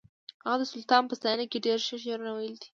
[0.49, 2.67] هغه د سلطان په ستاینه کې ډېر ښه شعرونه ویلي دي